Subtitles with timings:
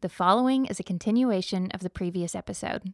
[0.00, 2.92] The following is a continuation of the previous episode.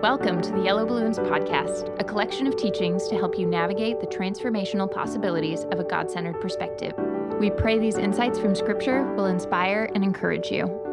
[0.00, 4.06] Welcome to the Yellow Balloons Podcast, a collection of teachings to help you navigate the
[4.06, 6.94] transformational possibilities of a God centered perspective.
[7.38, 10.85] We pray these insights from Scripture will inspire and encourage you.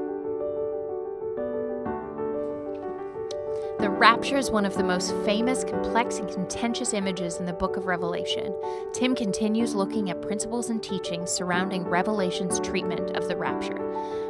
[4.04, 7.86] Rapture is one of the most famous, complex, and contentious images in the book of
[7.86, 8.54] Revelation.
[8.92, 13.80] Tim continues looking at principles and teachings surrounding Revelation's treatment of the rapture.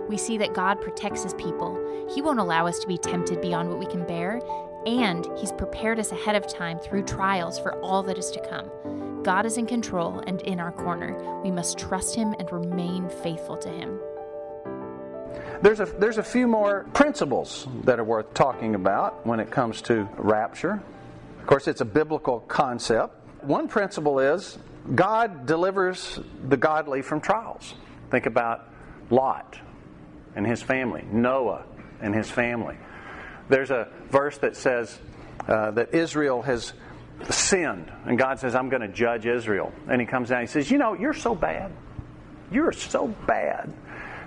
[0.07, 1.75] We see that God protects his people.
[2.13, 4.41] He won't allow us to be tempted beyond what we can bear,
[4.85, 9.23] and he's prepared us ahead of time through trials for all that is to come.
[9.23, 11.41] God is in control and in our corner.
[11.41, 13.99] We must trust him and remain faithful to him.
[15.63, 19.81] There's a, there's a few more principles that are worth talking about when it comes
[19.83, 20.83] to rapture.
[21.39, 23.15] Of course, it's a biblical concept.
[23.43, 24.57] One principle is
[24.93, 27.75] God delivers the godly from trials.
[28.11, 28.67] Think about
[29.09, 29.57] Lot
[30.35, 31.63] and his family, Noah
[32.01, 32.75] and his family.
[33.47, 34.99] There's a verse that says
[35.47, 36.73] uh, that Israel has
[37.29, 39.71] sinned, and God says, I'm going to judge Israel.
[39.87, 41.71] And he comes down and he says, You know, you're so bad.
[42.51, 43.71] You're so bad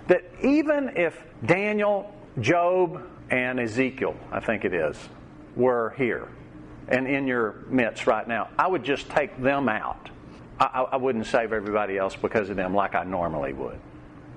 [0.08, 4.96] that even if Daniel, Job, and Ezekiel, I think it is,
[5.56, 6.28] were here
[6.88, 10.10] and in your midst right now, I would just take them out.
[10.58, 13.78] I, I wouldn't save everybody else because of them like I normally would.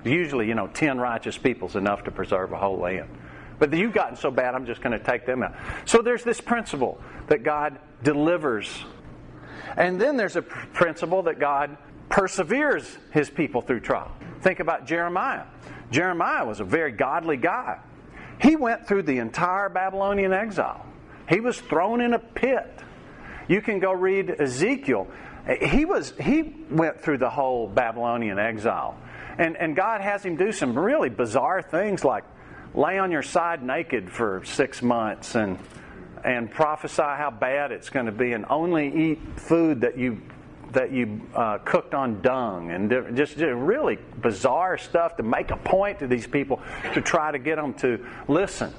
[0.04, 3.10] Usually, you know, 10 righteous people's enough to preserve a whole land.
[3.60, 5.54] But you've gotten so bad, I'm just going to take them out.
[5.86, 8.70] So there's this principle that God delivers.
[9.78, 14.12] And then there's a principle that God perseveres his people through trial.
[14.42, 15.46] Think about Jeremiah.
[15.92, 17.80] Jeremiah was a very godly guy.
[18.42, 20.86] He went through the entire Babylonian exile.
[21.28, 22.68] He was thrown in a pit.
[23.48, 25.08] You can go read Ezekiel.
[25.62, 28.98] He was he went through the whole Babylonian exile.
[29.38, 32.24] And and God has him do some really bizarre things like
[32.74, 35.58] lay on your side naked for 6 months and
[36.24, 40.22] and prophesy how bad it's going to be and only eat food that you
[40.72, 45.58] that you uh, cooked on dung and just, just really bizarre stuff to make a
[45.58, 46.62] point to these people
[46.94, 48.74] to try to get them to listen.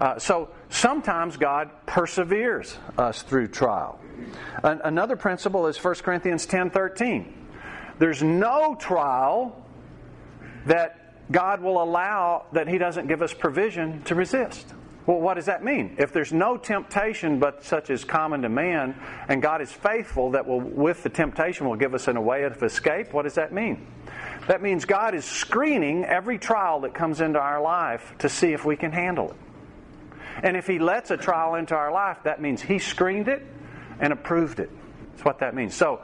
[0.00, 3.98] Uh, so sometimes God perseveres us through trial.
[4.62, 7.32] An- another principle is 1 Corinthians 10 13.
[7.98, 9.64] There's no trial
[10.66, 14.74] that God will allow that He doesn't give us provision to resist.
[15.06, 15.96] Well, what does that mean?
[15.98, 18.94] If there's no temptation but such as common to man,
[19.28, 22.44] and God is faithful that will, with the temptation, will give us in a way
[22.44, 23.86] of escape, what does that mean?
[24.48, 28.64] That means God is screening every trial that comes into our life to see if
[28.64, 29.36] we can handle it.
[30.42, 33.46] And if He lets a trial into our life, that means He screened it
[34.00, 34.70] and approved it.
[35.12, 35.74] That's what that means.
[35.74, 36.00] So,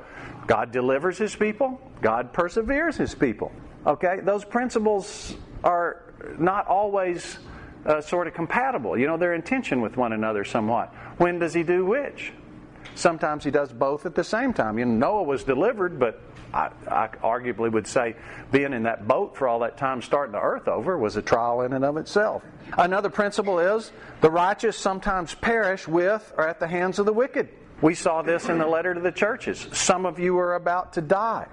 [0.47, 3.51] God delivers His people, God perseveres His people.
[3.87, 4.21] Okay?
[4.23, 5.35] Those principles
[5.65, 6.03] are
[6.39, 7.39] not always
[7.87, 8.99] uh, sort of compatible.
[8.99, 10.93] You know, they're in tension with one another somewhat.
[11.19, 12.33] When does he do which?
[12.95, 14.79] Sometimes he does both at the same time.
[14.79, 16.21] You know, Noah was delivered, but
[16.53, 18.17] I, I, arguably would say
[18.51, 21.63] being in that boat for all that time, starting the earth over, was a trial
[21.63, 22.43] in and of itself.
[22.77, 27.49] Another principle is the righteous sometimes perish with or at the hands of the wicked.
[27.81, 29.67] We saw this in the letter to the churches.
[29.73, 31.47] Some of you are about to die.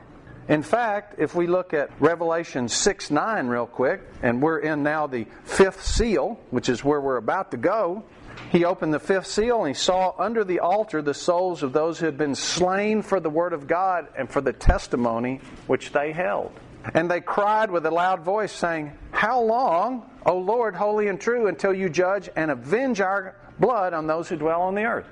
[0.50, 5.06] In fact, if we look at Revelation 6 9 real quick, and we're in now
[5.06, 8.04] the fifth seal, which is where we're about to go,
[8.52, 12.00] he opened the fifth seal and he saw under the altar the souls of those
[12.00, 16.14] who had been slain for the word of God and for the testimony which they
[16.14, 16.52] held.
[16.94, 21.48] And they cried with a loud voice, saying, How long, O Lord, holy and true,
[21.48, 25.08] until you judge and avenge our blood on those who dwell on the earth?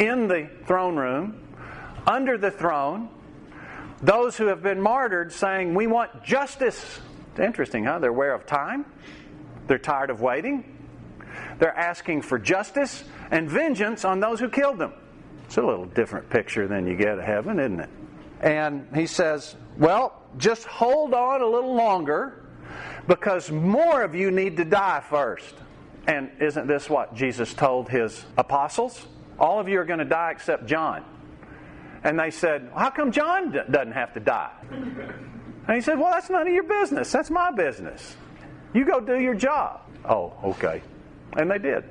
[0.00, 1.40] In the throne room,
[2.08, 3.08] under the throne,
[4.02, 7.00] those who have been martyred saying, We want justice.
[7.30, 7.98] It's interesting, huh?
[8.00, 8.84] They're aware of time,
[9.66, 10.64] they're tired of waiting,
[11.58, 14.92] they're asking for justice and vengeance on those who killed them.
[15.46, 17.90] It's a little different picture than you get of heaven, isn't it?
[18.40, 22.44] And he says, Well, just hold on a little longer
[23.06, 25.54] because more of you need to die first.
[26.06, 29.06] And isn't this what Jesus told his apostles?
[29.38, 31.04] All of you are going to die except John.
[32.04, 34.52] And they said, How come John doesn't have to die?
[34.70, 37.12] And he said, Well, that's none of your business.
[37.12, 38.16] That's my business.
[38.74, 39.82] You go do your job.
[40.04, 40.82] Oh, okay.
[41.36, 41.84] And they did.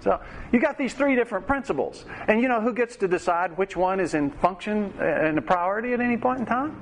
[0.00, 0.20] So
[0.52, 2.04] you got these three different principles.
[2.28, 5.42] And you know who gets to decide which one is in function uh, and a
[5.42, 6.80] priority at any point in time?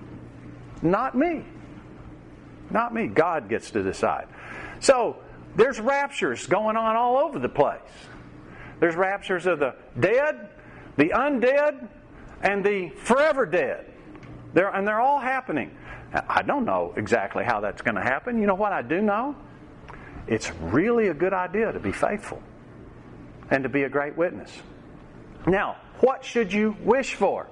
[0.82, 1.44] Not me.
[2.70, 3.08] Not me.
[3.08, 4.26] God gets to decide.
[4.80, 5.16] So
[5.56, 7.80] there's raptures going on all over the place.
[8.78, 10.48] There's raptures of the dead,
[10.96, 11.88] the undead,
[12.40, 13.86] and the forever dead.
[14.52, 15.76] They're, and they're all happening.
[16.28, 18.40] I don't know exactly how that's going to happen.
[18.40, 19.36] You know what I do know?
[20.26, 22.42] It's really a good idea to be faithful
[23.50, 24.50] and to be a great witness.
[25.46, 27.46] Now, what should you wish for?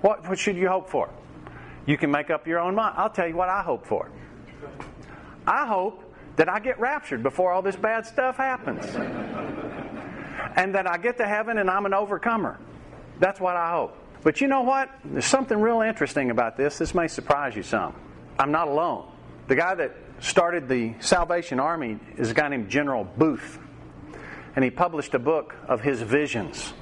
[0.00, 1.10] What, what should you hope for?
[1.86, 2.94] You can make up your own mind.
[2.96, 4.10] I'll tell you what I hope for.
[5.46, 6.02] I hope
[6.36, 8.84] that I get raptured before all this bad stuff happens.
[10.56, 12.58] and that I get to heaven and I'm an overcomer.
[13.20, 13.96] That's what I hope.
[14.24, 14.90] But you know what?
[15.04, 16.78] There's something real interesting about this.
[16.78, 17.94] This may surprise you some.
[18.38, 19.12] I'm not alone.
[19.48, 23.58] The guy that started the Salvation Army is a guy named General Booth.
[24.56, 26.72] And he published a book of his visions.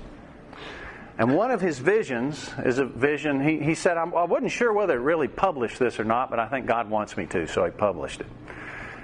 [1.19, 3.47] And one of his visions is a vision.
[3.47, 6.49] He, he said, I wasn't sure whether to really publish this or not, but I
[6.49, 8.27] think God wants me to, so he published it.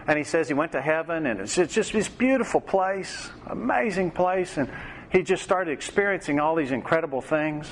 [0.06, 4.56] And he says he went to heaven, and it's just this beautiful place, amazing place,
[4.56, 4.70] and
[5.10, 7.66] he just started experiencing all these incredible things.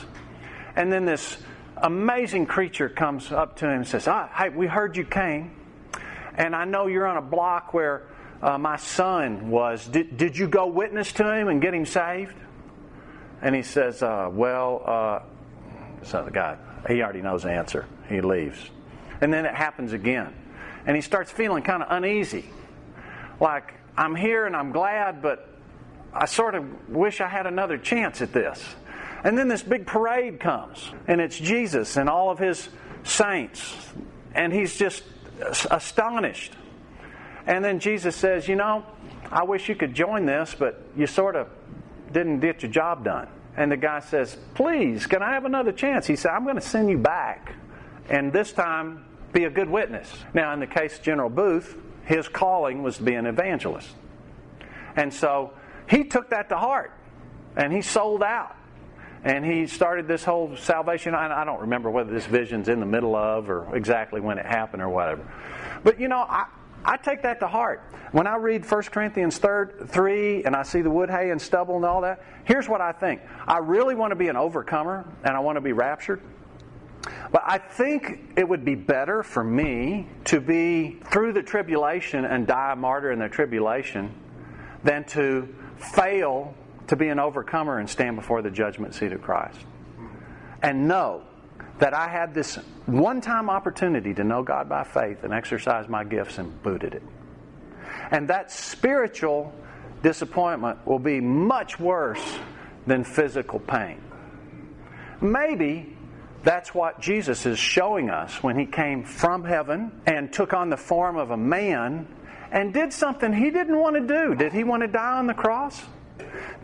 [0.76, 1.38] And then this
[1.78, 5.50] amazing creature comes up to him and says, ah, Hey, we heard you came,
[6.36, 8.06] and I know you're on a block where
[8.42, 9.86] uh, my son was.
[9.86, 12.34] Did, did you go witness to him and get him saved?
[13.40, 15.20] And he says, uh, Well, uh,
[16.02, 16.58] so the guy,
[16.88, 17.86] he already knows the answer.
[18.08, 18.58] He leaves.
[19.20, 20.34] And then it happens again.
[20.86, 22.44] And he starts feeling kind of uneasy.
[23.40, 25.48] Like, I'm here and I'm glad, but
[26.12, 28.62] I sort of wish I had another chance at this.
[29.26, 32.68] And then this big parade comes, and it's Jesus and all of his
[33.02, 33.74] saints.
[34.36, 35.02] And he's just
[35.68, 36.52] astonished.
[37.44, 38.86] And then Jesus says, You know,
[39.32, 41.48] I wish you could join this, but you sort of
[42.12, 43.26] didn't get your job done.
[43.56, 46.06] And the guy says, Please, can I have another chance?
[46.06, 47.52] He said, I'm going to send you back.
[48.08, 50.08] And this time, be a good witness.
[50.34, 53.88] Now, in the case of General Booth, his calling was to be an evangelist.
[54.94, 55.52] And so
[55.90, 56.92] he took that to heart
[57.56, 58.54] and he sold out.
[59.26, 61.12] And he started this whole salvation.
[61.12, 64.82] I don't remember whether this vision's in the middle of or exactly when it happened
[64.82, 65.28] or whatever.
[65.82, 66.46] But you know, I,
[66.84, 67.82] I take that to heart.
[68.12, 71.84] When I read 1 Corinthians 3 and I see the wood, hay, and stubble and
[71.84, 73.20] all that, here's what I think.
[73.48, 76.20] I really want to be an overcomer and I want to be raptured.
[77.32, 82.46] But I think it would be better for me to be through the tribulation and
[82.46, 84.14] die a martyr in the tribulation
[84.84, 86.54] than to fail
[86.88, 89.58] to be an overcomer and stand before the judgment seat of Christ.
[90.62, 91.22] And know
[91.78, 92.56] that I had this
[92.86, 97.02] one time opportunity to know God by faith and exercise my gifts and booted it.
[98.10, 99.52] And that spiritual
[100.02, 102.38] disappointment will be much worse
[102.86, 104.00] than physical pain.
[105.20, 105.96] Maybe
[106.44, 110.76] that's what Jesus is showing us when he came from heaven and took on the
[110.76, 112.06] form of a man
[112.52, 114.34] and did something he didn't want to do.
[114.36, 115.82] Did he want to die on the cross?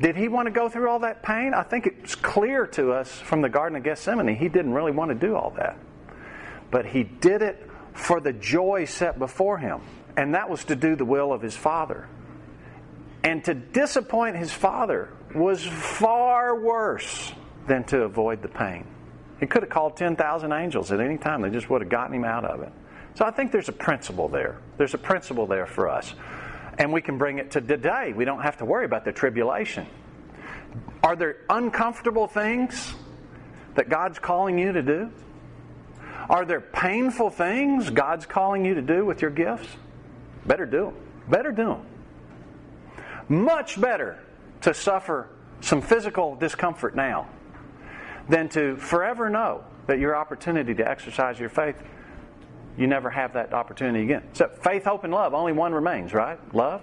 [0.01, 1.55] Did he want to go through all that pain?
[1.55, 5.11] I think it's clear to us from the Garden of Gethsemane he didn't really want
[5.11, 5.77] to do all that.
[6.71, 9.81] But he did it for the joy set before him,
[10.17, 12.09] and that was to do the will of his Father.
[13.23, 17.33] And to disappoint his Father was far worse
[17.69, 18.87] than to avoid the pain.
[19.39, 21.43] He could have called 10,000 angels at any time.
[21.43, 22.73] They just would have gotten him out of it.
[23.15, 24.59] So I think there's a principle there.
[24.79, 26.15] There's a principle there for us.
[26.79, 28.13] And we can bring it to today.
[28.15, 29.87] We don't have to worry about the tribulation.
[31.03, 32.95] Are there uncomfortable things
[33.75, 35.11] that God's calling you to do?
[36.31, 39.69] Are there painful things God's calling you to do with your gifts?
[40.47, 40.95] Better do them.
[41.29, 41.87] Better do them.
[43.29, 44.19] Much better
[44.63, 45.29] to suffer
[45.61, 47.29] some physical discomfort now
[48.29, 51.77] than to forever know that your opportunity to exercise your faith,
[52.77, 54.23] you never have that opportunity again.
[54.33, 56.39] So, faith, hope, and love, only one remains, right?
[56.55, 56.83] Love.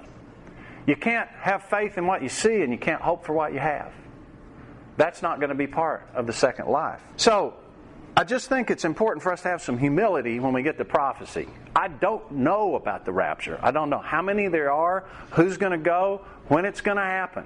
[0.86, 3.60] You can't have faith in what you see and you can't hope for what you
[3.60, 3.92] have.
[4.98, 7.02] That's not going to be part of the second life.
[7.16, 7.56] So,
[8.18, 10.86] I just think it's important for us to have some humility when we get to
[10.86, 11.48] prophecy.
[11.76, 13.58] I don't know about the rapture.
[13.62, 17.04] I don't know how many there are, who's going to go, when it's going to
[17.04, 17.46] happen.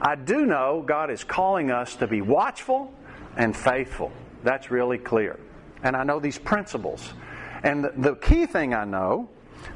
[0.00, 2.94] I do know God is calling us to be watchful
[3.36, 4.12] and faithful.
[4.44, 5.40] That's really clear.
[5.82, 7.12] And I know these principles.
[7.62, 9.28] And the, key thing I know,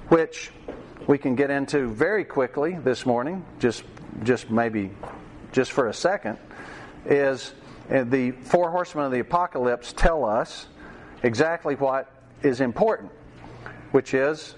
[0.08, 0.50] which
[1.06, 3.84] we can get into very quickly this morning, just
[4.22, 4.90] just maybe
[5.52, 6.38] just for a second,
[7.06, 7.54] is
[7.90, 10.68] uh, the four horsemen of the apocalypse tell us
[11.22, 12.12] exactly what
[12.42, 13.10] is important,
[13.90, 14.54] which is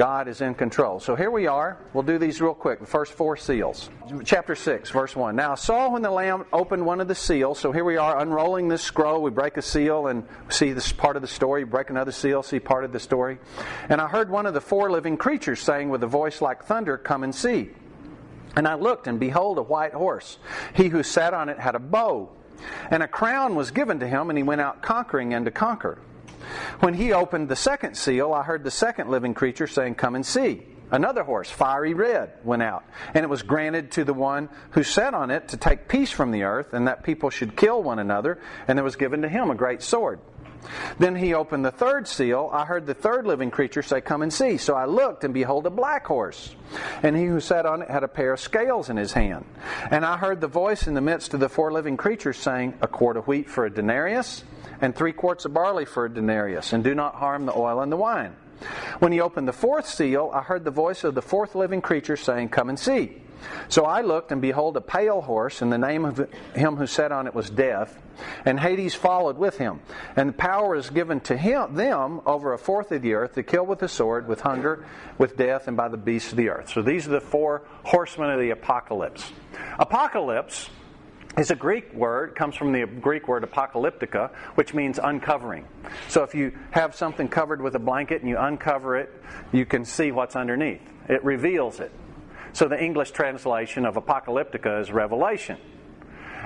[0.00, 0.98] God is in control.
[0.98, 1.76] So here we are.
[1.92, 2.80] We'll do these real quick.
[2.80, 3.90] The first four seals.
[4.24, 5.36] Chapter 6, verse 1.
[5.36, 7.58] Now I saw when the Lamb opened one of the seals.
[7.58, 9.20] So here we are unrolling this scroll.
[9.20, 11.64] We break a seal and see this part of the story.
[11.64, 13.40] Break another seal, see part of the story.
[13.90, 16.96] And I heard one of the four living creatures saying with a voice like thunder,
[16.96, 17.68] Come and see.
[18.56, 20.38] And I looked, and behold, a white horse.
[20.74, 22.30] He who sat on it had a bow.
[22.90, 25.98] And a crown was given to him, and he went out conquering and to conquer.
[26.80, 30.24] When he opened the second seal, I heard the second living creature saying, Come and
[30.24, 30.62] see.
[30.90, 35.14] Another horse, fiery red, went out, and it was granted to the one who sat
[35.14, 38.40] on it to take peace from the earth, and that people should kill one another,
[38.66, 40.18] and there was given to him a great sword.
[40.98, 42.50] Then he opened the third seal.
[42.52, 44.56] I heard the third living creature say, Come and see.
[44.56, 46.54] So I looked, and behold, a black horse.
[47.02, 49.44] And he who sat on it had a pair of scales in his hand.
[49.90, 52.88] And I heard the voice in the midst of the four living creatures saying, A
[52.88, 54.44] quart of wheat for a denarius,
[54.80, 57.90] and three quarts of barley for a denarius, and do not harm the oil and
[57.90, 58.34] the wine.
[58.98, 62.16] When he opened the fourth seal, I heard the voice of the fourth living creature
[62.16, 63.22] saying, Come and see.
[63.68, 67.12] So I looked, and behold, a pale horse, and the name of him who sat
[67.12, 68.00] on it was Death,
[68.44, 69.80] and Hades followed with him.
[70.16, 73.64] And power is given to him, them over a fourth of the earth to kill
[73.64, 74.84] with the sword, with hunger,
[75.18, 76.70] with death, and by the beasts of the earth.
[76.70, 79.32] So these are the four horsemen of the apocalypse.
[79.78, 80.68] Apocalypse
[81.38, 85.66] is a Greek word, comes from the Greek word apocalyptica, which means uncovering.
[86.08, 89.10] So if you have something covered with a blanket and you uncover it,
[89.52, 90.82] you can see what's underneath.
[91.08, 91.92] It reveals it.
[92.52, 95.58] So the English translation of apocalyptica is revelation.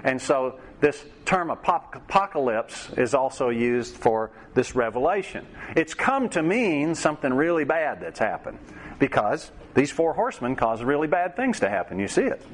[0.02, 5.46] And so this term apocalypse is also used for this revelation.
[5.76, 8.58] It's come to mean something really bad that's happened
[8.98, 11.98] because these four horsemen cause really bad things to happen.
[11.98, 12.44] You see it.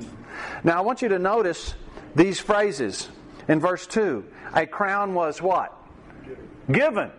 [0.62, 1.75] Now I want you to notice
[2.14, 3.09] these phrases
[3.49, 4.25] in verse 2.
[4.54, 5.76] A crown was what?
[6.71, 7.11] Given.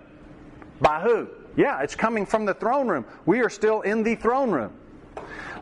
[0.80, 1.28] By who?
[1.56, 3.06] Yeah, it's coming from the throne room.
[3.26, 4.74] We are still in the throne room.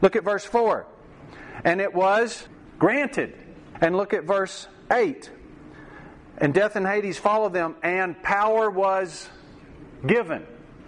[0.02, 0.86] Look at verse 4.
[1.64, 3.36] And it was granted.
[3.82, 5.30] And look at verse 8.
[6.38, 9.28] And death and Hades followed them, and power was
[10.06, 10.46] given.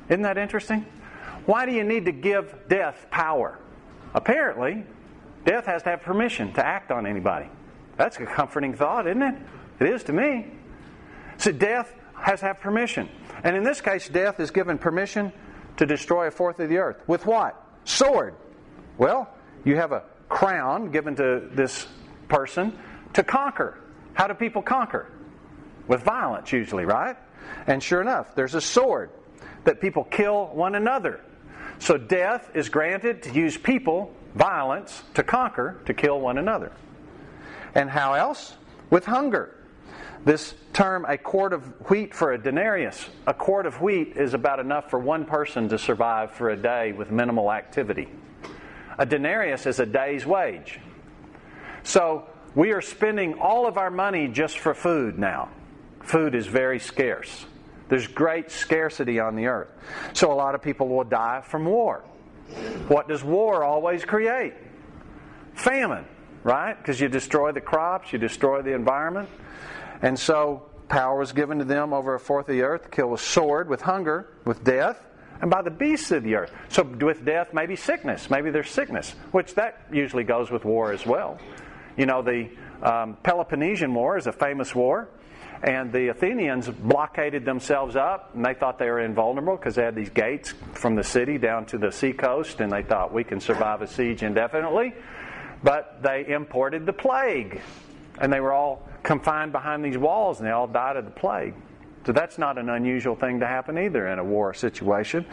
[0.08, 0.86] Isn't that interesting?
[1.46, 3.60] Why do you need to give death power?
[4.14, 4.86] Apparently,
[5.46, 7.50] death has to have permission to act on anybody.
[7.98, 9.36] That's a comforting thought, isn't it?
[9.80, 10.48] It is to me.
[11.38, 13.10] So death has to have permission.
[13.44, 15.34] And in this case, death is given permission
[15.78, 17.02] to destroy a fourth of the earth.
[17.08, 17.62] With what?
[17.84, 18.36] Sword.
[18.98, 19.30] Well,
[19.64, 21.88] you have a crown given to this
[22.28, 22.78] person
[23.14, 23.78] to conquer.
[24.14, 25.12] How do people conquer?
[25.88, 27.18] With violence, usually, right?
[27.68, 29.10] And sure enough, there's a sword
[29.64, 31.22] that people kill one another.
[31.80, 36.72] So death is granted to use people, violence, to conquer, to kill one another.
[37.74, 38.56] And how else?
[38.90, 39.56] With hunger.
[40.24, 44.60] This term, a quart of wheat for a denarius, a quart of wheat is about
[44.60, 48.08] enough for one person to survive for a day with minimal activity.
[49.02, 50.80] A denarius is a day's wage.
[51.82, 55.50] So we are spending all of our money just for food now.
[56.02, 57.46] Food is very scarce.
[57.90, 59.70] There's great scarcity on the earth.
[60.14, 62.04] So a lot of people will die from war.
[62.88, 64.54] What does war always create?
[65.56, 66.06] Famine
[66.44, 66.78] right?
[66.78, 69.30] Because you destroy the crops, you destroy the environment.
[70.02, 73.22] And so power was given to them over a fourth of the earth kill with
[73.22, 75.02] sword, with hunger, with death,
[75.42, 76.52] and by the beasts of the earth.
[76.70, 78.30] So with death, maybe sickness.
[78.30, 81.40] Maybe there's sickness, which that usually goes with war as well.
[81.98, 82.50] You know, the
[82.82, 85.10] um, Peloponnesian War is a famous war.
[85.64, 89.96] And the Athenians blockaded themselves up, and they thought they were invulnerable because they had
[89.96, 93.84] these gates from the city down to the seacoast, and they thought we can survive
[93.84, 94.92] a siege indefinitely.
[95.64, 97.62] But they imported the plague.
[98.20, 101.54] And they were all confined behind these walls and they all died of the plague.
[102.06, 105.26] So that's not an unusual thing to happen either in a war situation.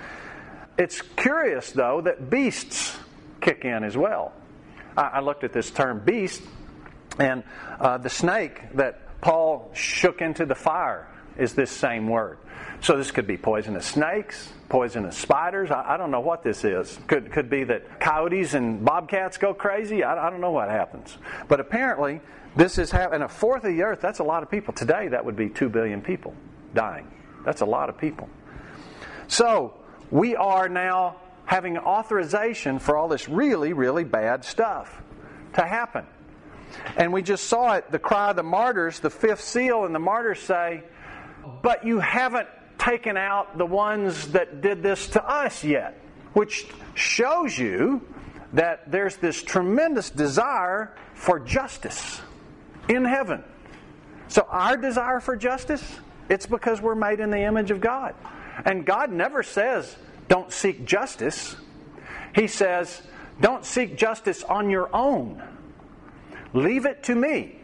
[0.78, 2.96] It's curious, though, that beasts
[3.40, 4.32] kick in as well.
[4.96, 6.42] I, looked at this term beast,
[7.18, 7.44] and
[7.78, 12.38] uh, the snake that Paul shook into the fire is this same word.
[12.80, 15.70] So this could be poisonous snakes, poisonous spiders.
[15.70, 16.98] I, I, don't know what this is.
[17.06, 20.02] Could could be that coyotes and bobcats go crazy.
[20.02, 21.16] I, I don't know what happens.
[21.46, 22.20] But apparently,
[22.56, 23.22] this is happening.
[23.22, 24.00] A fourth of the earth.
[24.00, 24.74] That's a lot of people.
[24.74, 26.34] Today, that would be two billion people
[26.74, 27.10] dying.
[27.44, 28.28] That's a lot of people.
[29.26, 29.74] So
[30.10, 35.02] we are now having authorization for all this really, really bad stuff
[35.54, 36.04] to happen.
[36.96, 39.98] And we just saw it, the cry of the martyrs, the fifth seal, and the
[39.98, 40.82] martyrs say,
[41.62, 42.48] But you haven't
[42.78, 46.00] taken out the ones that did this to us yet,
[46.34, 48.02] which shows you
[48.52, 52.20] that there's this tremendous desire for justice
[52.88, 53.42] in heaven.
[54.28, 55.82] So, our desire for justice,
[56.28, 58.14] it's because we're made in the image of God.
[58.64, 59.96] And God never says,
[60.28, 61.56] don't seek justice.
[62.34, 63.02] He says,
[63.40, 65.42] don't seek justice on your own.
[66.52, 67.60] Leave it to me.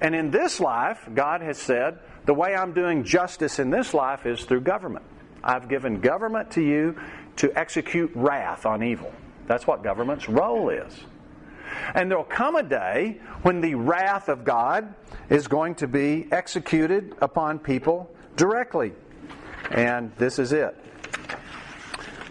[0.00, 4.26] And in this life, God has said, the way I'm doing justice in this life
[4.26, 5.04] is through government.
[5.42, 6.96] I've given government to you
[7.36, 9.12] to execute wrath on evil.
[9.46, 10.94] That's what government's role is.
[11.94, 14.94] And there'll come a day when the wrath of God
[15.28, 18.92] is going to be executed upon people directly.
[19.70, 20.76] And this is it.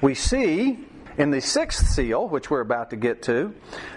[0.01, 0.79] We see
[1.17, 3.53] in the sixth seal, which we're about to get to,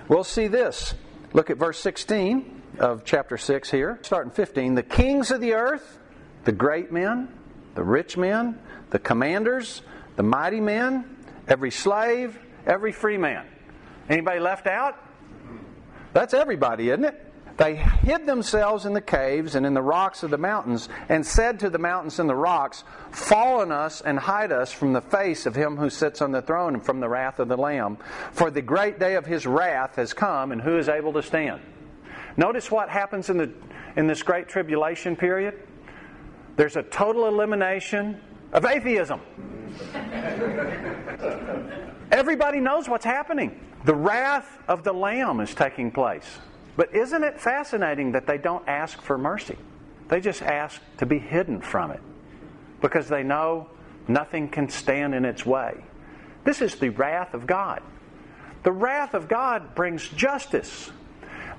[0.09, 0.95] we'll see this.
[1.33, 4.75] Look at verse 16 of chapter 6 here, starting 15.
[4.75, 5.99] The kings of the earth,
[6.45, 7.29] the great men,
[7.75, 8.59] the rich men,
[8.91, 9.83] the commanders,
[10.17, 11.17] the mighty men,
[11.49, 13.47] every slave, every free man.
[14.09, 14.99] Anybody left out?
[16.13, 17.33] That's everybody, isn't it?
[17.57, 21.61] They hid themselves in the caves and in the rocks of the mountains, and said
[21.61, 25.47] to the mountains and the rocks, Fall on us and hide us from the face
[25.47, 27.99] of him who sits on the throne and from the wrath of the Lamb.
[28.33, 31.61] For the great day of his wrath has come, and who is able to stand?
[32.37, 33.53] Notice what happens in, the,
[33.97, 35.61] in this great tribulation period.
[36.57, 38.19] There's a total elimination
[38.53, 39.21] of atheism.
[42.11, 43.61] Everybody knows what's happening.
[43.85, 46.39] The wrath of the Lamb is taking place.
[46.77, 49.59] But isn't it fascinating that they don't ask for mercy?
[50.09, 52.01] They just ask to be hidden from it
[52.81, 53.69] because they know
[54.09, 55.83] nothing can stand in its way.
[56.45, 57.83] This is the wrath of God.
[58.63, 60.91] The wrath of God brings justice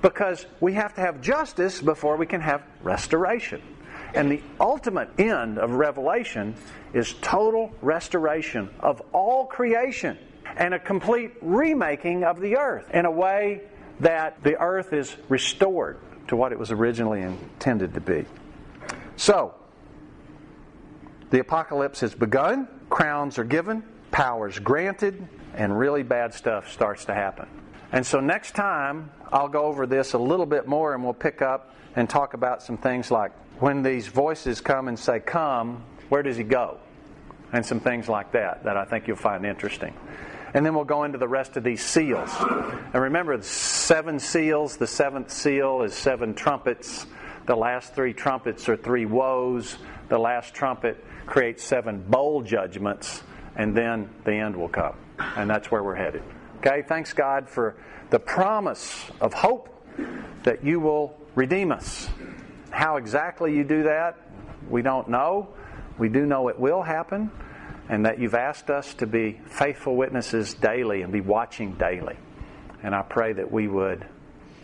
[0.02, 3.60] because we have to have justice before we can have restoration.
[4.14, 6.54] And the ultimate end of Revelation
[6.92, 10.18] is total restoration of all creation
[10.56, 13.62] and a complete remaking of the earth in a way
[14.00, 18.24] that the earth is restored to what it was originally intended to be.
[19.16, 19.54] So,
[21.30, 27.14] the apocalypse has begun, crowns are given, powers granted, and really bad stuff starts to
[27.14, 27.48] happen.
[27.92, 31.42] And so, next time, I'll go over this a little bit more and we'll pick
[31.42, 36.22] up and talk about some things like when these voices come and say, Come, where
[36.22, 36.78] does he go?
[37.52, 39.94] And some things like that that I think you'll find interesting.
[40.54, 42.30] And then we'll go into the rest of these seals.
[42.40, 44.76] And remember, seven seals.
[44.76, 47.06] The seventh seal is seven trumpets.
[47.46, 49.76] The last three trumpets are three woes.
[50.08, 53.24] The last trumpet creates seven bowl judgments.
[53.56, 54.94] And then the end will come.
[55.18, 56.22] And that's where we're headed.
[56.58, 56.82] Okay?
[56.82, 57.74] Thanks, God, for
[58.10, 59.70] the promise of hope
[60.44, 62.08] that you will redeem us.
[62.70, 64.16] How exactly you do that,
[64.70, 65.48] we don't know.
[65.98, 67.30] We do know it will happen
[67.88, 72.16] and that you've asked us to be faithful witnesses daily and be watching daily.
[72.82, 74.06] And I pray that we would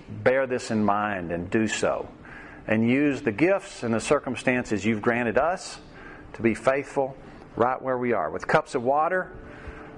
[0.09, 2.09] bear this in mind and do so
[2.66, 5.78] and use the gifts and the circumstances you've granted us
[6.35, 7.16] to be faithful
[7.56, 9.33] right where we are with cups of water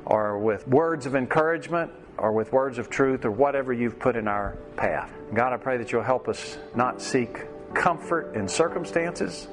[0.04, 4.28] or with words of encouragement or with words of truth or whatever you've put in
[4.28, 5.12] our path.
[5.34, 7.38] God, I pray that you'll help us not seek
[7.74, 9.48] comfort in circumstances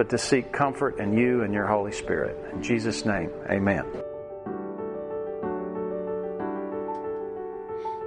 [0.00, 2.34] but to seek comfort in you and your Holy Spirit.
[2.54, 3.84] In Jesus' name, amen.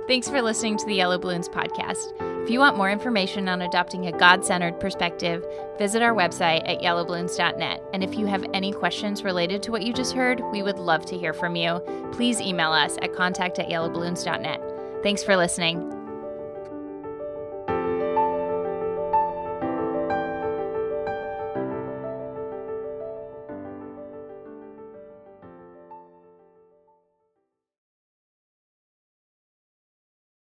[0.08, 2.20] Thanks for listening to the Yellow Balloons podcast.
[2.42, 5.46] If you want more information on adopting a God centered perspective,
[5.78, 7.84] visit our website at yellowballoons.net.
[7.94, 11.06] And if you have any questions related to what you just heard, we would love
[11.06, 11.80] to hear from you.
[12.12, 15.04] Please email us at contact at yellowballoons.net.
[15.04, 15.93] Thanks for listening.